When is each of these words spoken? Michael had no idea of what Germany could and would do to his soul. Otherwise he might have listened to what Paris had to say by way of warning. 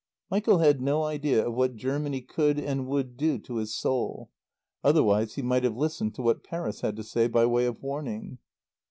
Michael 0.31 0.57
had 0.57 0.81
no 0.81 1.03
idea 1.03 1.45
of 1.45 1.53
what 1.53 1.75
Germany 1.75 2.21
could 2.21 2.57
and 2.57 2.87
would 2.87 3.15
do 3.17 3.37
to 3.37 3.57
his 3.57 3.75
soul. 3.77 4.31
Otherwise 4.83 5.35
he 5.35 5.43
might 5.43 5.63
have 5.63 5.77
listened 5.77 6.15
to 6.15 6.23
what 6.23 6.43
Paris 6.43 6.81
had 6.81 6.95
to 6.95 7.03
say 7.03 7.27
by 7.27 7.45
way 7.45 7.67
of 7.67 7.83
warning. 7.83 8.39